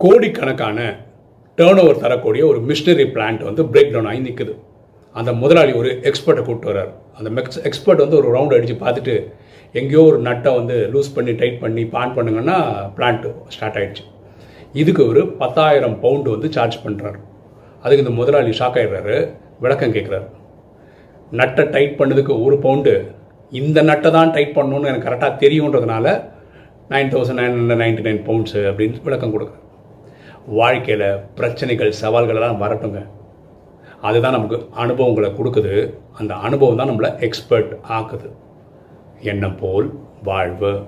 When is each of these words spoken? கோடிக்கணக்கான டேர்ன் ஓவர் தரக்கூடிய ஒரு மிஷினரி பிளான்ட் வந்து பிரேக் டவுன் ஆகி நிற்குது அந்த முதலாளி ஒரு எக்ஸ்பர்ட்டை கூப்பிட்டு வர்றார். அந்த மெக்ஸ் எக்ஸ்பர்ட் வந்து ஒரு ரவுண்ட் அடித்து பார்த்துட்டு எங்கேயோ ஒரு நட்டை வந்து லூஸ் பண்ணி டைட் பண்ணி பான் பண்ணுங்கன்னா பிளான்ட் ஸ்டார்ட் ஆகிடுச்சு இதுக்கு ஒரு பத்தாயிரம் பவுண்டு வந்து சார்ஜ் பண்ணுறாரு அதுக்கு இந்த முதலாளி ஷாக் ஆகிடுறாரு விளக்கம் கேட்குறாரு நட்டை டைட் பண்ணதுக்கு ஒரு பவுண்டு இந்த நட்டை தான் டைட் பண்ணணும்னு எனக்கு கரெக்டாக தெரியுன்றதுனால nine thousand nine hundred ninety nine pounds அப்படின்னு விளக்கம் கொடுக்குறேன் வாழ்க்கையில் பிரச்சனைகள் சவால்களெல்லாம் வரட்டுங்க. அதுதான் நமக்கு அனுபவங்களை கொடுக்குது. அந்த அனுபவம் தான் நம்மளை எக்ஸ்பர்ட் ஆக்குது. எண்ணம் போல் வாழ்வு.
கோடிக்கணக்கான 0.00 0.78
டேர்ன் 1.58 1.80
ஓவர் 1.82 2.00
தரக்கூடிய 2.00 2.42
ஒரு 2.46 2.60
மிஷினரி 2.68 3.06
பிளான்ட் 3.14 3.42
வந்து 3.42 3.62
பிரேக் 3.72 3.92
டவுன் 3.92 4.08
ஆகி 4.10 4.20
நிற்குது 4.20 4.54
அந்த 5.16 5.30
முதலாளி 5.32 5.72
ஒரு 5.72 5.90
எக்ஸ்பர்ட்டை 6.08 6.42
கூப்பிட்டு 6.42 6.70
வர்றார். 6.70 6.92
அந்த 7.18 7.28
மெக்ஸ் 7.30 7.60
எக்ஸ்பர்ட் 7.68 8.02
வந்து 8.04 8.16
ஒரு 8.16 8.28
ரவுண்ட் 8.36 8.54
அடித்து 8.56 8.76
பார்த்துட்டு 8.76 9.14
எங்கேயோ 9.74 10.02
ஒரு 10.02 10.18
நட்டை 10.22 10.50
வந்து 10.54 10.76
லூஸ் 10.92 11.14
பண்ணி 11.14 11.32
டைட் 11.32 11.60
பண்ணி 11.60 11.84
பான் 11.94 12.14
பண்ணுங்கன்னா 12.16 12.56
பிளான்ட் 12.96 13.26
ஸ்டார்ட் 13.48 13.78
ஆகிடுச்சு 13.78 14.04
இதுக்கு 14.72 15.02
ஒரு 15.08 15.22
பத்தாயிரம் 15.38 15.96
பவுண்டு 16.00 16.30
வந்து 16.30 16.48
சார்ஜ் 16.52 16.78
பண்ணுறாரு 16.84 17.18
அதுக்கு 17.84 18.04
இந்த 18.04 18.14
முதலாளி 18.20 18.54
ஷாக் 18.60 18.78
ஆகிடுறாரு 18.80 19.16
விளக்கம் 19.60 19.94
கேட்குறாரு 19.96 20.28
நட்டை 21.32 21.64
டைட் 21.70 21.98
பண்ணதுக்கு 22.00 22.32
ஒரு 22.44 22.58
பவுண்டு 22.58 22.94
இந்த 23.52 23.78
நட்டை 23.82 24.10
தான் 24.10 24.32
டைட் 24.32 24.56
பண்ணணும்னு 24.58 24.90
எனக்கு 24.92 25.08
கரெக்டாக 25.08 25.34
தெரியுன்றதுனால 25.44 26.06
nine 26.90 27.12
thousand 27.12 27.40
nine 27.40 27.54
hundred 27.58 27.82
ninety 27.82 28.02
nine 28.02 28.24
pounds 28.26 28.62
அப்படின்னு 28.70 29.04
விளக்கம் 29.04 29.34
கொடுக்குறேன் 29.34 29.60
வாழ்க்கையில் 30.46 31.18
பிரச்சனைகள் 31.34 31.94
சவால்களெல்லாம் 32.02 32.56
வரட்டுங்க. 32.56 33.06
அதுதான் 34.02 34.32
நமக்கு 34.32 34.68
அனுபவங்களை 34.70 35.30
கொடுக்குது. 35.30 35.94
அந்த 36.18 36.34
அனுபவம் 36.34 36.76
தான் 36.76 36.88
நம்மளை 36.88 37.20
எக்ஸ்பர்ட் 37.20 37.76
ஆக்குது. 37.88 38.30
எண்ணம் 39.20 39.56
போல் 39.56 39.98
வாழ்வு. 40.22 40.84